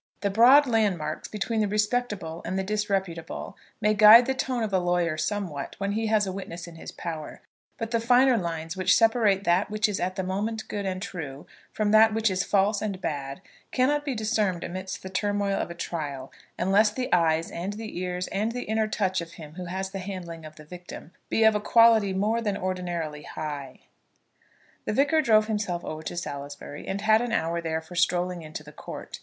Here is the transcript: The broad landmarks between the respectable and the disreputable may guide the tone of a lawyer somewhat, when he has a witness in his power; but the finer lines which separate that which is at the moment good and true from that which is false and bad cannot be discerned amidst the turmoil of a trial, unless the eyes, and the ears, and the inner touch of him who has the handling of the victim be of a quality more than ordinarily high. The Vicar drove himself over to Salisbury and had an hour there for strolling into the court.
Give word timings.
The 0.21 0.31
broad 0.31 0.65
landmarks 0.65 1.27
between 1.27 1.59
the 1.61 1.67
respectable 1.67 2.41
and 2.43 2.57
the 2.57 2.63
disreputable 2.63 3.55
may 3.79 3.93
guide 3.93 4.25
the 4.25 4.33
tone 4.33 4.63
of 4.63 4.73
a 4.73 4.79
lawyer 4.79 5.15
somewhat, 5.15 5.75
when 5.77 5.91
he 5.91 6.07
has 6.07 6.25
a 6.25 6.31
witness 6.31 6.65
in 6.65 6.73
his 6.73 6.91
power; 6.91 7.39
but 7.77 7.91
the 7.91 7.99
finer 7.99 8.35
lines 8.35 8.75
which 8.75 8.95
separate 8.97 9.43
that 9.43 9.69
which 9.69 9.87
is 9.87 9.99
at 9.99 10.15
the 10.15 10.23
moment 10.23 10.67
good 10.67 10.87
and 10.87 11.03
true 11.03 11.45
from 11.71 11.91
that 11.91 12.15
which 12.15 12.31
is 12.31 12.43
false 12.43 12.81
and 12.81 12.99
bad 12.99 13.41
cannot 13.71 14.03
be 14.03 14.15
discerned 14.15 14.63
amidst 14.63 15.03
the 15.03 15.09
turmoil 15.11 15.53
of 15.53 15.69
a 15.69 15.75
trial, 15.75 16.31
unless 16.57 16.89
the 16.89 17.13
eyes, 17.13 17.51
and 17.51 17.73
the 17.73 17.99
ears, 17.99 18.25
and 18.29 18.53
the 18.53 18.63
inner 18.63 18.87
touch 18.87 19.21
of 19.21 19.33
him 19.33 19.53
who 19.53 19.65
has 19.65 19.91
the 19.91 19.99
handling 19.99 20.45
of 20.45 20.55
the 20.55 20.65
victim 20.65 21.11
be 21.29 21.43
of 21.43 21.53
a 21.53 21.59
quality 21.61 22.11
more 22.11 22.41
than 22.41 22.57
ordinarily 22.57 23.21
high. 23.21 23.81
The 24.85 24.93
Vicar 24.93 25.21
drove 25.21 25.45
himself 25.45 25.85
over 25.85 26.01
to 26.01 26.17
Salisbury 26.17 26.87
and 26.87 27.01
had 27.01 27.21
an 27.21 27.31
hour 27.31 27.61
there 27.61 27.81
for 27.81 27.93
strolling 27.93 28.41
into 28.41 28.63
the 28.63 28.71
court. 28.71 29.19